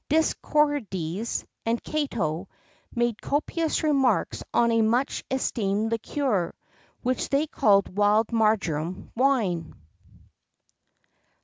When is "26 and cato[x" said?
1.43-2.07